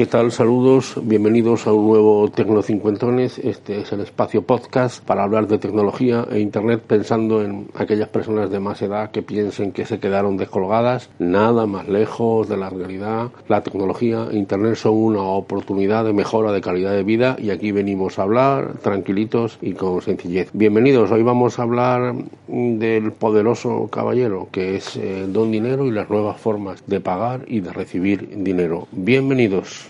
¿Qué 0.00 0.06
tal? 0.06 0.32
Saludos, 0.32 0.94
bienvenidos 1.02 1.66
a 1.66 1.74
un 1.74 1.86
nuevo 1.86 2.30
Tecnocincuentones. 2.30 3.38
Este 3.38 3.82
es 3.82 3.92
el 3.92 4.00
espacio 4.00 4.40
podcast 4.40 5.04
para 5.04 5.24
hablar 5.24 5.46
de 5.46 5.58
tecnología 5.58 6.26
e 6.30 6.40
Internet 6.40 6.80
pensando 6.86 7.44
en 7.44 7.68
aquellas 7.74 8.08
personas 8.08 8.50
de 8.50 8.60
más 8.60 8.80
edad 8.80 9.10
que 9.10 9.20
piensen 9.20 9.72
que 9.72 9.84
se 9.84 10.00
quedaron 10.00 10.38
descolgadas. 10.38 11.10
Nada 11.18 11.66
más 11.66 11.86
lejos 11.86 12.48
de 12.48 12.56
la 12.56 12.70
realidad. 12.70 13.30
La 13.46 13.62
tecnología 13.62 14.26
e 14.30 14.38
Internet 14.38 14.76
son 14.76 14.94
una 14.94 15.20
oportunidad 15.20 16.06
de 16.06 16.14
mejora 16.14 16.50
de 16.50 16.62
calidad 16.62 16.92
de 16.92 17.02
vida 17.02 17.36
y 17.38 17.50
aquí 17.50 17.70
venimos 17.70 18.18
a 18.18 18.22
hablar 18.22 18.78
tranquilitos 18.78 19.58
y 19.60 19.74
con 19.74 20.00
sencillez. 20.00 20.48
Bienvenidos, 20.54 21.10
hoy 21.10 21.22
vamos 21.22 21.58
a 21.58 21.64
hablar 21.64 22.14
del 22.48 23.12
poderoso 23.12 23.88
caballero 23.88 24.48
que 24.50 24.76
es 24.76 24.96
eh, 24.96 25.26
Don 25.28 25.50
Dinero 25.50 25.84
y 25.84 25.90
las 25.90 26.08
nuevas 26.08 26.40
formas 26.40 26.82
de 26.86 27.00
pagar 27.00 27.44
y 27.48 27.60
de 27.60 27.74
recibir 27.74 28.30
dinero. 28.42 28.88
Bienvenidos. 28.92 29.89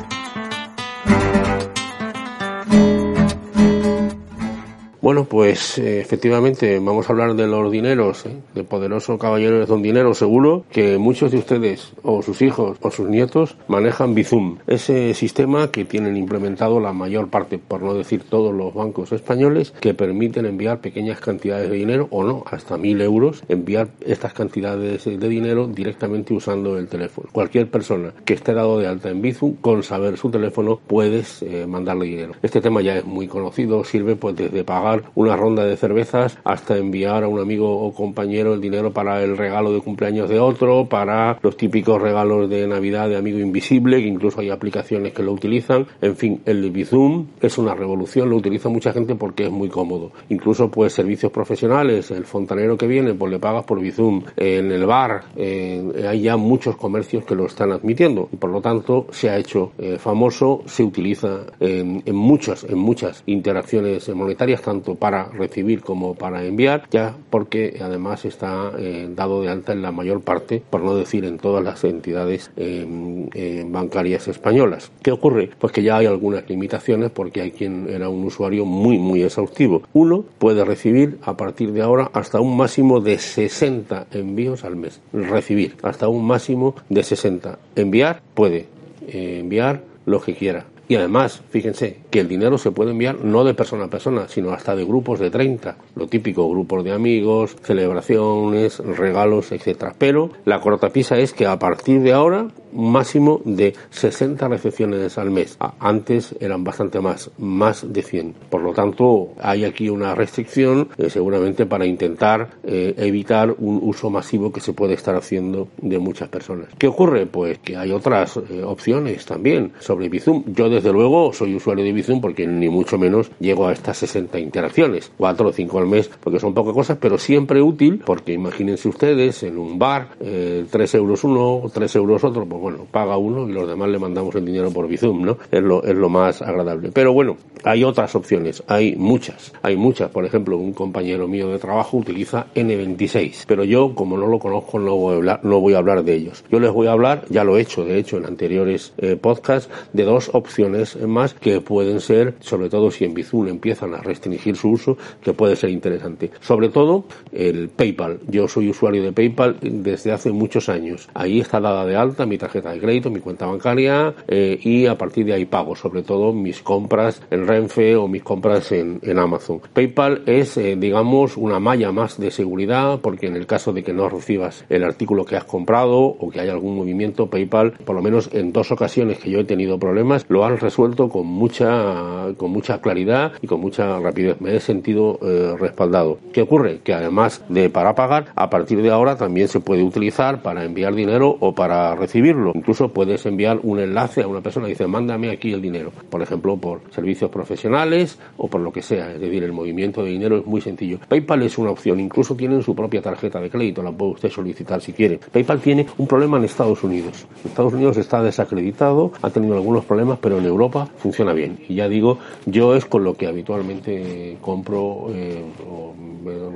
Bueno, 5.01 5.25
pues 5.25 5.79
eh, 5.79 5.99
efectivamente 5.99 6.77
vamos 6.77 7.09
a 7.09 7.13
hablar 7.13 7.33
de 7.33 7.47
los 7.47 7.71
dineros, 7.71 8.23
¿eh? 8.27 8.37
de 8.53 8.63
poderoso 8.63 9.17
caballero 9.17 9.57
de 9.57 9.65
don 9.65 9.81
dinero. 9.81 10.13
Seguro 10.13 10.63
que 10.71 10.99
muchos 10.99 11.31
de 11.31 11.39
ustedes 11.39 11.93
o 12.03 12.21
sus 12.21 12.43
hijos 12.43 12.77
o 12.81 12.91
sus 12.91 13.09
nietos 13.09 13.57
manejan 13.67 14.13
Bizum, 14.13 14.59
ese 14.67 15.15
sistema 15.15 15.71
que 15.71 15.85
tienen 15.85 16.17
implementado 16.17 16.79
la 16.79 16.93
mayor 16.93 17.29
parte, 17.29 17.57
por 17.57 17.81
no 17.81 17.95
decir 17.95 18.21
todos 18.29 18.53
los 18.53 18.75
bancos 18.75 19.11
españoles, 19.11 19.73
que 19.79 19.95
permiten 19.95 20.45
enviar 20.45 20.81
pequeñas 20.81 21.19
cantidades 21.19 21.71
de 21.71 21.77
dinero 21.77 22.07
o 22.11 22.23
no, 22.23 22.43
hasta 22.45 22.77
mil 22.77 23.01
euros, 23.01 23.43
enviar 23.49 23.87
estas 24.05 24.33
cantidades 24.33 25.05
de 25.05 25.29
dinero 25.29 25.65
directamente 25.65 26.35
usando 26.35 26.77
el 26.77 26.87
teléfono. 26.87 27.27
Cualquier 27.31 27.71
persona 27.71 28.13
que 28.23 28.35
esté 28.35 28.53
dado 28.53 28.77
de 28.77 28.85
alta 28.85 29.09
en 29.09 29.23
Bizum, 29.23 29.55
con 29.55 29.81
saber 29.81 30.17
su 30.17 30.29
teléfono, 30.29 30.79
puedes 30.85 31.41
eh, 31.41 31.65
mandarle 31.65 32.05
dinero. 32.05 32.33
Este 32.43 32.61
tema 32.61 32.83
ya 32.83 32.97
es 32.97 33.05
muy 33.05 33.27
conocido, 33.27 33.83
sirve 33.83 34.15
pues 34.15 34.35
desde 34.35 34.63
pagar 34.63 34.90
una 35.15 35.35
ronda 35.35 35.65
de 35.65 35.77
cervezas 35.77 36.37
hasta 36.43 36.77
enviar 36.77 37.23
a 37.23 37.27
un 37.27 37.39
amigo 37.39 37.85
o 37.85 37.93
compañero 37.93 38.53
el 38.53 38.61
dinero 38.61 38.91
para 38.91 39.23
el 39.23 39.37
regalo 39.37 39.73
de 39.73 39.81
cumpleaños 39.81 40.29
de 40.29 40.39
otro, 40.39 40.87
para 40.87 41.37
los 41.41 41.57
típicos 41.57 42.01
regalos 42.01 42.49
de 42.49 42.67
Navidad 42.67 43.09
de 43.09 43.17
amigo 43.17 43.39
invisible, 43.39 44.01
que 44.01 44.07
incluso 44.07 44.41
hay 44.41 44.49
aplicaciones 44.49 45.13
que 45.13 45.23
lo 45.23 45.33
utilizan. 45.33 45.85
En 46.01 46.15
fin, 46.15 46.41
el 46.45 46.69
Bizum 46.71 47.27
es 47.41 47.57
una 47.57 47.73
revolución, 47.75 48.29
lo 48.29 48.37
utiliza 48.37 48.69
mucha 48.69 48.93
gente 48.93 49.15
porque 49.15 49.45
es 49.45 49.51
muy 49.51 49.69
cómodo. 49.69 50.11
Incluso 50.29 50.69
pues 50.69 50.93
servicios 50.93 51.31
profesionales, 51.31 52.11
el 52.11 52.25
fontanero 52.25 52.77
que 52.77 52.87
viene, 52.87 53.13
pues 53.13 53.31
le 53.31 53.39
pagas 53.39 53.65
por 53.65 53.79
Bizum. 53.79 54.23
En 54.35 54.71
el 54.71 54.85
bar 54.85 55.23
hay 55.35 56.21
ya 56.21 56.37
muchos 56.37 56.75
comercios 56.75 57.23
que 57.25 57.35
lo 57.35 57.45
están 57.45 57.71
admitiendo 57.71 58.29
y 58.31 58.37
por 58.37 58.49
lo 58.49 58.61
tanto 58.61 59.07
se 59.11 59.29
ha 59.29 59.37
hecho 59.37 59.71
eh, 59.77 59.97
famoso, 59.97 60.63
se 60.65 60.83
utiliza 60.83 61.41
en, 61.59 62.03
en 62.05 62.15
muchas, 62.15 62.63
en 62.63 62.77
muchas 62.77 63.23
interacciones 63.25 64.09
monetarias, 64.09 64.61
tanto 64.61 64.80
para 64.81 65.25
recibir 65.25 65.81
como 65.81 66.15
para 66.15 66.43
enviar, 66.45 66.87
ya 66.91 67.15
porque 67.29 67.79
además 67.81 68.25
está 68.25 68.71
eh, 68.77 69.09
dado 69.15 69.41
de 69.41 69.49
alta 69.49 69.73
en 69.73 69.81
la 69.81 69.91
mayor 69.91 70.21
parte, 70.21 70.61
por 70.69 70.81
no 70.81 70.95
decir 70.95 71.25
en 71.25 71.37
todas 71.37 71.63
las 71.63 71.83
entidades 71.83 72.51
em, 72.57 73.27
em, 73.33 73.71
bancarias 73.71 74.27
españolas. 74.27 74.91
¿Qué 75.01 75.11
ocurre? 75.11 75.49
Pues 75.59 75.73
que 75.73 75.83
ya 75.83 75.97
hay 75.97 76.05
algunas 76.05 76.49
limitaciones 76.49 77.11
porque 77.11 77.41
hay 77.41 77.51
quien 77.51 77.87
era 77.89 78.09
un 78.09 78.23
usuario 78.25 78.65
muy, 78.65 78.97
muy 78.97 79.23
exhaustivo. 79.23 79.83
Uno 79.93 80.23
puede 80.37 80.65
recibir 80.65 81.17
a 81.23 81.37
partir 81.37 81.71
de 81.71 81.81
ahora 81.81 82.09
hasta 82.13 82.39
un 82.39 82.57
máximo 82.57 82.99
de 82.99 83.17
60 83.17 84.07
envíos 84.11 84.63
al 84.63 84.75
mes. 84.75 85.01
Recibir 85.13 85.75
hasta 85.83 86.07
un 86.07 86.25
máximo 86.25 86.75
de 86.89 87.03
60. 87.03 87.59
Enviar 87.75 88.21
puede 88.33 88.67
eh, 89.07 89.39
enviar 89.39 89.81
lo 90.05 90.21
que 90.21 90.35
quiera. 90.35 90.65
Y 90.87 90.95
además, 90.95 91.41
fíjense 91.49 92.01
que 92.09 92.19
el 92.19 92.27
dinero 92.27 92.57
se 92.57 92.71
puede 92.71 92.91
enviar 92.91 93.23
no 93.23 93.43
de 93.43 93.53
persona 93.53 93.85
a 93.85 93.89
persona, 93.89 94.27
sino 94.27 94.51
hasta 94.51 94.75
de 94.75 94.83
grupos 94.83 95.19
de 95.19 95.29
30, 95.29 95.77
lo 95.95 96.07
típico, 96.07 96.49
grupos 96.49 96.83
de 96.83 96.91
amigos, 96.91 97.55
celebraciones, 97.61 98.79
regalos, 98.79 99.51
etcétera. 99.51 99.93
Pero 99.97 100.31
la 100.45 100.59
cortapisa 100.59 101.17
es 101.17 101.33
que 101.33 101.45
a 101.45 101.57
partir 101.57 102.01
de 102.01 102.13
ahora 102.13 102.47
máximo 102.73 103.41
de 103.45 103.73
60 103.89 104.47
recepciones 104.47 105.17
al 105.17 105.31
mes. 105.31 105.57
Antes 105.79 106.35
eran 106.39 106.63
bastante 106.63 106.99
más, 106.99 107.31
más 107.37 107.91
de 107.91 108.01
100. 108.01 108.35
Por 108.49 108.61
lo 108.61 108.73
tanto, 108.73 109.33
hay 109.39 109.65
aquí 109.65 109.89
una 109.89 110.15
restricción 110.15 110.89
eh, 110.97 111.09
seguramente 111.09 111.65
para 111.65 111.85
intentar 111.85 112.49
eh, 112.63 112.93
evitar 112.97 113.53
un 113.57 113.79
uso 113.81 114.09
masivo 114.09 114.51
que 114.51 114.61
se 114.61 114.73
puede 114.73 114.93
estar 114.93 115.15
haciendo 115.15 115.69
de 115.81 115.99
muchas 115.99 116.29
personas. 116.29 116.67
¿Qué 116.77 116.87
ocurre? 116.87 117.25
Pues 117.25 117.59
que 117.59 117.77
hay 117.77 117.91
otras 117.91 118.37
eh, 118.37 118.63
opciones 118.63 119.25
también 119.25 119.73
sobre 119.79 120.09
Bizum. 120.09 120.43
Yo 120.47 120.69
desde 120.81 120.93
luego 120.93 121.31
soy 121.31 121.53
usuario 121.53 121.85
de 121.85 121.91
Bizum 121.91 122.19
porque 122.21 122.47
ni 122.47 122.67
mucho 122.67 122.97
menos 122.97 123.29
llego 123.39 123.67
a 123.67 123.71
estas 123.71 123.97
60 123.97 124.39
interacciones, 124.39 125.11
4 125.15 125.49
o 125.49 125.53
5 125.53 125.77
al 125.77 125.85
mes, 125.85 126.09
porque 126.19 126.39
son 126.39 126.55
pocas 126.55 126.73
cosas, 126.73 126.97
pero 126.99 127.19
siempre 127.19 127.61
útil 127.61 128.01
porque 128.03 128.33
imagínense 128.33 128.89
ustedes 128.89 129.43
en 129.43 129.59
un 129.59 129.77
bar, 129.77 130.07
3 130.17 130.95
euros 130.95 131.23
uno, 131.23 131.61
3 131.71 131.95
euros 131.97 132.23
otro, 132.23 132.47
pues 132.47 132.59
bueno, 132.59 132.87
paga 132.89 133.15
uno 133.15 133.47
y 133.47 133.51
los 133.51 133.67
demás 133.67 133.89
le 133.89 133.99
mandamos 133.99 134.33
el 134.33 134.43
dinero 134.43 134.71
por 134.71 134.87
Bizum, 134.87 135.21
¿no? 135.21 135.37
Es 135.51 135.61
lo, 135.61 135.83
es 135.83 135.95
lo 135.95 136.09
más 136.09 136.41
agradable. 136.41 136.89
Pero 136.91 137.13
bueno, 137.13 137.37
hay 137.63 137.83
otras 137.83 138.15
opciones, 138.15 138.63
hay 138.65 138.95
muchas, 138.95 139.53
hay 139.61 139.77
muchas. 139.77 140.09
Por 140.09 140.25
ejemplo, 140.25 140.57
un 140.57 140.73
compañero 140.73 141.27
mío 141.27 141.49
de 141.49 141.59
trabajo 141.59 141.97
utiliza 141.97 142.47
N26, 142.55 143.43
pero 143.45 143.63
yo, 143.65 143.93
como 143.93 144.17
no 144.17 144.25
lo 144.25 144.39
conozco, 144.39 144.79
no 144.79 144.95
voy 144.95 145.13
a 145.13 145.17
hablar, 145.17 145.39
no 145.43 145.59
voy 145.59 145.75
a 145.75 145.77
hablar 145.77 146.03
de 146.03 146.15
ellos. 146.15 146.43
Yo 146.51 146.59
les 146.59 146.71
voy 146.71 146.87
a 146.87 146.93
hablar, 146.93 147.25
ya 147.29 147.43
lo 147.43 147.55
he 147.55 147.61
hecho, 147.61 147.85
de 147.85 147.99
hecho, 147.99 148.17
en 148.17 148.25
anteriores 148.25 148.93
eh, 148.97 149.15
podcasts, 149.15 149.69
de 149.93 150.05
dos 150.05 150.31
opciones 150.33 150.60
más 151.07 151.33
que 151.33 151.61
pueden 151.61 151.99
ser, 151.99 152.35
sobre 152.39 152.69
todo 152.69 152.91
si 152.91 153.05
en 153.05 153.13
Bizum 153.13 153.47
empiezan 153.47 153.93
a 153.93 154.01
restringir 154.01 154.55
su 154.55 154.69
uso, 154.69 154.97
que 155.21 155.33
puede 155.33 155.55
ser 155.55 155.69
interesante. 155.69 156.31
Sobre 156.39 156.69
todo, 156.69 157.05
el 157.31 157.69
PayPal. 157.69 158.19
Yo 158.27 158.47
soy 158.47 158.69
usuario 158.69 159.03
de 159.03 159.11
PayPal 159.11 159.57
desde 159.61 160.11
hace 160.11 160.31
muchos 160.31 160.69
años. 160.69 161.09
Ahí 161.13 161.39
está 161.39 161.59
dada 161.59 161.85
de 161.85 161.95
alta 161.95 162.25
mi 162.25 162.37
tarjeta 162.37 162.71
de 162.71 162.79
crédito, 162.79 163.09
mi 163.09 163.19
cuenta 163.19 163.45
bancaria 163.45 164.13
eh, 164.27 164.59
y 164.61 164.85
a 164.85 164.97
partir 164.97 165.25
de 165.25 165.33
ahí 165.33 165.45
pago 165.45 165.75
sobre 165.75 166.03
todo 166.03 166.33
mis 166.33 166.61
compras 166.61 167.21
en 167.29 167.47
Renfe 167.47 167.95
o 167.95 168.07
mis 168.07 168.23
compras 168.23 168.71
en, 168.71 168.99
en 169.01 169.19
Amazon. 169.19 169.61
PayPal 169.73 170.23
es, 170.25 170.57
eh, 170.57 170.75
digamos, 170.77 171.37
una 171.37 171.59
malla 171.59 171.91
más 171.91 172.19
de 172.19 172.31
seguridad 172.31 172.99
porque 173.01 173.27
en 173.27 173.35
el 173.35 173.45
caso 173.45 173.73
de 173.73 173.83
que 173.83 173.93
no 173.93 174.09
recibas 174.09 174.65
el 174.69 174.83
artículo 174.83 175.25
que 175.25 175.35
has 175.35 175.45
comprado 175.45 175.99
o 175.99 176.29
que 176.29 176.39
haya 176.39 176.53
algún 176.53 176.75
movimiento, 176.75 177.27
PayPal, 177.27 177.73
por 177.85 177.95
lo 177.95 178.01
menos 178.01 178.29
en 178.33 178.51
dos 178.51 178.71
ocasiones 178.71 179.19
que 179.19 179.29
yo 179.29 179.39
he 179.39 179.43
tenido 179.43 179.79
problemas, 179.79 180.25
lo 180.29 180.45
han 180.45 180.50
resuelto 180.59 181.09
con 181.09 181.27
mucha, 181.27 182.27
con 182.37 182.51
mucha 182.51 182.81
claridad 182.81 183.33
y 183.41 183.47
con 183.47 183.61
mucha 183.61 183.99
rapidez. 183.99 184.39
Me 184.41 184.55
he 184.55 184.59
sentido 184.59 185.19
eh, 185.21 185.55
respaldado. 185.59 186.19
¿Qué 186.33 186.41
ocurre? 186.41 186.79
Que 186.83 186.93
además 186.93 187.43
de 187.49 187.69
para 187.69 187.95
pagar, 187.95 188.27
a 188.35 188.49
partir 188.49 188.81
de 188.81 188.89
ahora 188.89 189.15
también 189.15 189.47
se 189.47 189.59
puede 189.59 189.83
utilizar 189.83 190.41
para 190.41 190.63
enviar 190.63 190.93
dinero 190.95 191.35
o 191.39 191.53
para 191.53 191.95
recibirlo. 191.95 192.51
Incluso 192.55 192.89
puedes 192.89 193.25
enviar 193.25 193.59
un 193.63 193.79
enlace 193.79 194.23
a 194.23 194.27
una 194.27 194.41
persona 194.41 194.67
y 194.67 194.71
dice, 194.71 194.87
mándame 194.87 195.31
aquí 195.31 195.53
el 195.53 195.61
dinero. 195.61 195.91
Por 196.09 196.21
ejemplo, 196.21 196.57
por 196.57 196.81
servicios 196.91 197.29
profesionales 197.29 198.19
o 198.37 198.47
por 198.47 198.61
lo 198.61 198.71
que 198.71 198.81
sea. 198.81 199.11
Es 199.11 199.21
decir, 199.21 199.43
el 199.43 199.53
movimiento 199.53 200.03
de 200.03 200.11
dinero 200.11 200.37
es 200.37 200.45
muy 200.45 200.61
sencillo. 200.61 200.99
PayPal 201.07 201.43
es 201.43 201.57
una 201.57 201.71
opción. 201.71 201.99
Incluso 201.99 202.35
tienen 202.35 202.61
su 202.61 202.75
propia 202.75 203.01
tarjeta 203.01 203.39
de 203.39 203.49
crédito. 203.49 203.83
La 203.83 203.91
puede 203.91 204.13
usted 204.13 204.29
solicitar 204.29 204.81
si 204.81 204.93
quiere. 204.93 205.19
PayPal 205.31 205.59
tiene 205.59 205.85
un 205.97 206.07
problema 206.07 206.37
en 206.37 206.45
Estados 206.45 206.83
Unidos. 206.83 207.25
Estados 207.45 207.73
Unidos 207.73 207.97
está 207.97 208.21
desacreditado, 208.21 209.11
ha 209.21 209.29
tenido 209.29 209.55
algunos 209.55 209.85
problemas, 209.85 210.19
pero 210.21 210.40
en 210.41 210.47
Europa 210.47 210.87
funciona 210.97 211.33
bien. 211.33 211.59
Y 211.67 211.75
ya 211.75 211.87
digo, 211.87 212.17
yo 212.45 212.75
es 212.75 212.85
con 212.85 213.03
lo 213.03 213.13
que 213.13 213.27
habitualmente 213.27 214.37
compro 214.41 215.07
eh, 215.13 215.41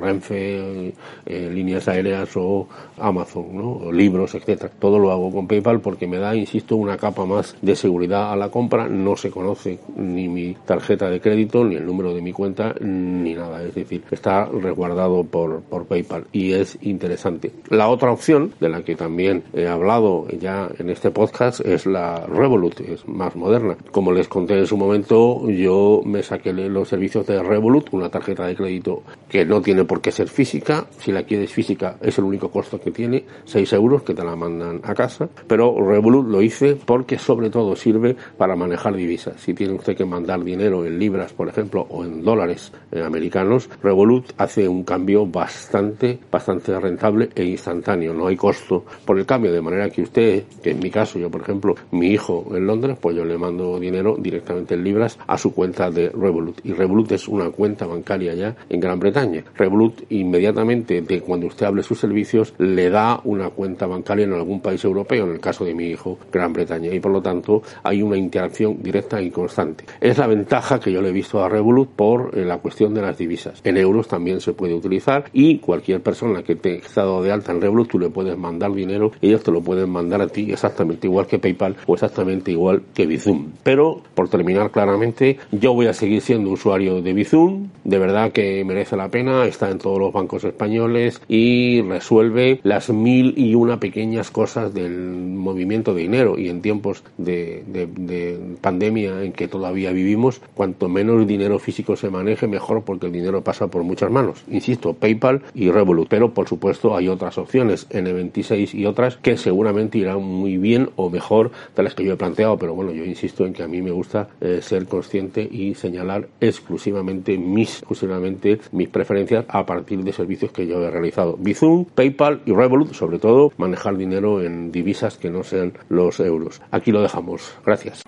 Renfe, 0.01 0.93
eh, 1.25 1.49
líneas 1.51 1.87
aéreas 1.87 2.29
o 2.35 2.67
Amazon, 2.97 3.45
¿no? 3.53 3.91
libros, 3.91 4.35
etcétera. 4.35 4.71
Todo 4.79 4.99
lo 4.99 5.11
hago 5.11 5.31
con 5.31 5.47
PayPal 5.47 5.79
porque 5.79 6.07
me 6.07 6.17
da, 6.17 6.35
insisto, 6.35 6.75
una 6.75 6.97
capa 6.97 7.25
más 7.25 7.55
de 7.61 7.75
seguridad 7.75 8.31
a 8.31 8.35
la 8.35 8.49
compra. 8.49 8.87
No 8.87 9.15
se 9.15 9.31
conoce 9.31 9.79
ni 9.95 10.27
mi 10.27 10.55
tarjeta 10.65 11.09
de 11.09 11.19
crédito, 11.19 11.63
ni 11.63 11.75
el 11.75 11.85
número 11.85 12.13
de 12.13 12.21
mi 12.21 12.31
cuenta, 12.31 12.75
ni 12.79 13.33
nada. 13.33 13.63
Es 13.63 13.75
decir, 13.75 14.03
está 14.11 14.45
resguardado 14.45 15.23
por, 15.23 15.61
por 15.61 15.85
PayPal 15.85 16.25
y 16.31 16.53
es 16.53 16.77
interesante. 16.81 17.51
La 17.69 17.87
otra 17.87 18.11
opción, 18.11 18.53
de 18.59 18.69
la 18.69 18.83
que 18.83 18.95
también 18.95 19.43
he 19.53 19.67
hablado 19.67 20.27
ya 20.39 20.69
en 20.77 20.89
este 20.89 21.11
podcast, 21.11 21.61
es 21.61 21.85
la 21.85 22.25
Revolut, 22.27 22.79
es 22.81 23.07
más 23.07 23.35
moderna. 23.35 23.75
Como 23.92 24.12
les 24.12 24.27
conté 24.27 24.57
en 24.57 24.68
su 24.68 24.77
momento, 24.77 25.50
yo 25.50 26.01
me 26.06 26.24
saqué 26.24 26.54
los 26.54 26.89
servicios 26.89 27.25
de 27.27 27.42
Revolut, 27.42 27.94
una 27.94 28.10
tarjeta 28.10 28.45
de 28.45 28.56
crédito 28.56 29.04
que 29.30 29.45
no 29.45 29.62
tiene 29.62 29.86
por 29.86 30.01
qué 30.01 30.12
ser 30.12 30.27
física. 30.27 30.86
Si 31.00 31.12
la 31.12 31.24
quieres 31.24 31.51
física, 31.51 31.98
es 32.01 32.18
el 32.18 32.25
único 32.25 32.50
costo 32.50 32.80
que 32.80 32.92
tiene, 32.92 33.25
6 33.45 33.74
euros 33.74 34.04
que 34.04 34.13
te 34.13 34.24
la 34.24 34.36
mandan 34.36 34.81
a 34.83 34.94
casa. 34.94 35.30
Pero 35.48 35.75
Revolut 35.86 36.27
lo 36.27 36.42
hice 36.42 36.75
porque 36.75 37.18
sobre 37.18 37.50
todo 37.50 37.75
sirve 37.75 38.16
para 38.38 38.56
manejar 38.56 38.95
divisas. 38.95 39.39
Si 39.42 39.54
tiene 39.54 39.74
usted 39.74 39.95
que 39.95 40.06
mandar 40.06 40.44
dinero 40.44 40.86
en 40.86 41.00
libras, 41.00 41.33
por 41.33 41.48
ejemplo, 41.48 41.86
o 41.89 42.04
en 42.04 42.24
dólares 42.24 42.71
eh, 42.92 43.01
americanos, 43.01 43.69
Revolut 43.81 44.31
hace 44.38 44.68
un 44.68 44.83
cambio 44.83 45.25
bastante, 45.25 46.19
bastante 46.31 46.78
rentable 46.80 47.30
e 47.36 47.44
instantáneo. 47.44 48.13
No 48.13 48.28
hay 48.28 48.36
costo 48.36 48.86
por 49.06 49.18
el 49.18 49.25
cambio, 49.25 49.51
de 49.51 49.62
manera 49.62 49.89
que 49.89 50.01
usted, 50.01 50.44
que 50.62 50.71
en 50.71 50.80
mi 50.80 50.89
caso, 50.89 51.19
yo 51.19 51.30
por 51.30 51.42
ejemplo, 51.42 51.75
mi 51.92 52.07
hijo 52.07 52.45
en 52.56 52.68
Londres, 52.68 52.98
pues 53.00 53.16
yo 53.16 53.25
le 53.25 53.38
mando 53.38 53.64
dinero 53.79 54.15
directamente 54.17 54.75
en 54.75 54.83
libras 54.83 55.17
a 55.27 55.38
su 55.38 55.53
cuenta 55.53 55.89
de 55.89 56.09
Revolut. 56.09 56.59
Y 56.63 56.73
Revolut 56.73 57.12
es 57.12 57.27
una 57.27 57.50
cuenta 57.50 57.85
bancaria 57.85 58.33
ya 58.33 58.56
en 58.69 58.79
Gran 58.79 59.00
Bretaña. 59.00 59.44
Revolut 59.56 60.03
inmediatamente 60.09 61.01
de 61.01 61.21
cuando 61.21 61.47
usted 61.47 61.65
hable 61.65 61.83
sus 61.83 62.00
servicios 62.00 62.53
le 62.57 62.89
da 62.89 63.19
una 63.23 63.50
cuenta 63.50 63.88
bancaria 63.88 64.25
en 64.25 64.33
algún 64.33 64.62
país 64.62 64.83
europeo, 64.83 65.25
en 65.25 65.31
el 65.31 65.39
caso 65.39 65.65
de 65.65 65.73
mi 65.73 65.85
hijo, 65.88 66.17
Gran 66.31 66.53
Bretaña. 66.53 66.94
Y 66.94 67.00
por 67.00 67.12
lo 67.12 67.21
tanto 67.21 67.62
hay 67.83 68.01
una 68.01 68.17
interacción 68.17 68.81
directa 68.81 69.21
y 69.21 69.31
constante. 69.31 69.85
Es 70.00 70.18
la 70.18 70.27
ventaja 70.27 70.79
que 70.79 70.91
yo 70.91 71.01
le 71.01 71.09
he 71.09 71.13
visto 71.13 71.44
a 71.44 71.50
Revolut 71.50 71.89
por 71.89 72.38
eh, 72.38 72.45
la 72.45 72.57
cuestión 72.59 72.94
de 72.94 73.01
las 73.01 73.18
divisas. 73.18 73.61
En 73.63 73.77
euros 73.77 74.07
también 74.07 74.41
se 74.41 74.53
puede 74.53 74.73
utilizar 74.73 75.25
y 75.33 75.59
cualquier 75.59 76.01
persona 76.01 76.44
que 76.44 76.56
te 76.56 76.77
estado 76.77 77.21
de 77.21 77.31
alta 77.31 77.51
en 77.51 77.61
Revolut 77.61 77.89
tú 77.89 78.00
le 78.00 78.09
puedes 78.09 78.38
mandar 78.38 78.73
dinero 78.73 79.11
ellos 79.21 79.44
te 79.44 79.51
lo 79.51 79.61
pueden 79.61 79.89
mandar 79.89 80.21
a 80.21 80.27
ti 80.27 80.51
exactamente 80.51 81.07
igual 81.07 81.27
que 81.27 81.39
PayPal 81.39 81.75
o 81.85 81.94
exactamente 81.94 82.51
igual 82.51 82.83
que 82.94 83.06
Bizum. 83.06 83.51
Pero 83.63 84.02
por 84.13 84.30
terminar 84.30 84.72
claramente, 84.72 85.38
yo 85.52 85.74
voy 85.74 85.88
a 85.88 85.94
seguir 85.94 86.22
siendo 86.22 86.50
usuario 86.50 87.02
de 87.02 87.13
Bizum. 87.13 87.69
De 87.84 88.00
verdad 88.00 88.31
que 88.31 88.63
merece 88.66 88.96
la 88.98 89.10
pena, 89.10 89.46
está 89.46 89.69
en 89.69 89.78
todos 89.78 90.00
los 90.00 90.13
bancos 90.13 90.44
españoles 90.44 91.22
y 91.28 91.81
resuelve 91.81 92.60
las 92.63 92.90
mil 92.90 93.34
y 93.38 93.56
una 93.56 93.80
pequeñas 93.80 94.31
cosas 94.31 94.74
del 94.74 94.92
movimiento 94.92 95.94
de 95.94 96.02
dinero 96.02 96.38
y 96.38 96.50
en 96.50 96.62
tiempos 96.62 97.04
de, 97.18 97.63
de 97.68 98.40
pandemia 98.62 99.24
en 99.24 99.34
que 99.34 99.48
todavía 99.48 99.92
vivimos, 99.92 100.42
cuanto 100.54 100.90
menos 100.90 101.28
dinero 101.28 101.60
físico 101.60 101.96
se 101.96 102.10
maneje, 102.10 102.48
mejor 102.48 102.84
porque 102.84 103.07
el 103.07 103.12
dinero 103.12 103.44
pasa 103.44 103.68
por 103.68 103.84
muchas 103.84 104.12
manos. 104.12 104.44
Insisto, 104.50 104.94
PayPal 104.94 105.42
y 105.54 105.72
Revolut. 105.72 106.07
Pero 106.10 106.34
por 106.34 106.48
supuesto 106.48 106.96
hay 106.96 107.07
otras 107.07 107.38
opciones, 107.38 107.90
N26 107.90 108.74
y 108.74 108.86
otras, 108.86 109.18
que 109.18 109.38
seguramente 109.38 109.98
irán 109.98 110.24
muy 110.24 110.57
bien 110.57 110.90
o 110.96 111.10
mejor 111.10 111.52
de 111.75 111.84
las 111.84 111.96
que 111.96 112.04
yo 112.04 112.13
he 112.13 112.18
planteado. 112.18 112.57
Pero 112.57 112.74
bueno, 112.74 112.92
yo 112.92 113.06
insisto 113.06 113.44
que 113.53 113.63
a 113.63 113.68
mí 113.68 113.81
me 113.81 113.92
gusta 113.92 114.30
eh, 114.42 114.59
ser 114.62 114.88
consciente 114.88 115.47
y 115.50 115.75
señalar 115.75 116.27
exclusivamente 116.39 117.38
mis, 117.38 117.77
exclusivamente 117.80 118.59
mis 118.71 118.89
preferencias 118.89 119.45
a 119.47 119.65
partir 119.65 120.03
de 120.03 120.13
servicios 120.13 120.51
que 120.51 120.68
yo 120.68 120.81
he 120.83 120.89
realizado. 120.89 121.38
Bizum, 121.38 121.86
PayPal 121.86 122.42
y 122.45 122.53
Revolut, 122.53 122.94
sobre 122.94 123.19
todo, 123.19 123.51
manejar 123.57 123.97
dinero 123.97 124.42
en 124.42 124.71
divisas 124.71 125.18
que 125.18 125.30
no 125.30 125.44
sean 125.44 125.74
los 125.89 126.19
euros. 126.19 126.62
Aquí 126.71 126.92
lo 126.92 127.01
dejamos. 127.01 127.56
Gracias. 127.65 128.03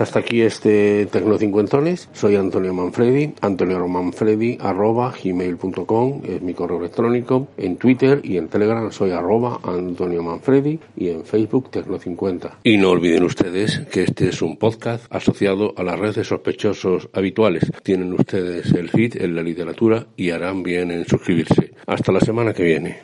Hasta 0.00 0.20
aquí 0.20 0.40
este 0.40 1.04
Tecnocincuentones. 1.06 2.08
Soy 2.14 2.34
Antonio 2.34 2.72
Manfredi, 2.72 3.34
Antonio 3.42 3.76
arroba 4.60 5.12
gmail.com, 5.22 6.22
es 6.24 6.40
mi 6.40 6.54
correo 6.54 6.78
electrónico. 6.78 7.48
En 7.58 7.76
Twitter 7.76 8.22
y 8.24 8.38
en 8.38 8.48
Telegram 8.48 8.90
soy 8.90 9.10
arroba 9.10 9.60
Antonio 9.62 10.22
Manfredi 10.22 10.80
y 10.96 11.10
en 11.10 11.24
Facebook 11.24 11.70
Tecno50. 11.70 12.60
Y 12.64 12.78
no 12.78 12.90
olviden 12.90 13.24
ustedes 13.24 13.80
que 13.92 14.04
este 14.04 14.30
es 14.30 14.40
un 14.40 14.56
podcast 14.56 15.04
asociado 15.10 15.74
a 15.76 15.82
la 15.82 15.96
red 15.96 16.14
de 16.14 16.24
sospechosos 16.24 17.10
habituales. 17.12 17.70
Tienen 17.82 18.14
ustedes 18.14 18.72
el 18.72 18.88
feed 18.88 19.20
en 19.20 19.34
la 19.34 19.42
literatura 19.42 20.06
y 20.16 20.30
harán 20.30 20.62
bien 20.62 20.90
en 20.92 21.04
suscribirse. 21.04 21.72
Hasta 21.86 22.10
la 22.10 22.20
semana 22.20 22.54
que 22.54 22.62
viene. 22.62 23.00